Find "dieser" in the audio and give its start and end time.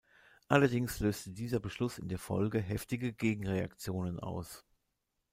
1.29-1.59